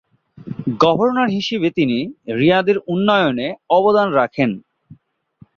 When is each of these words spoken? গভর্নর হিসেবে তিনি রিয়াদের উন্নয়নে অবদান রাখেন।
গভর্নর 0.79 1.29
হিসেবে 1.29 1.67
তিনি 1.71 1.97
রিয়াদের 2.39 2.77
উন্নয়নে 2.87 3.47
অবদান 3.69 4.07
রাখেন। 4.11 4.49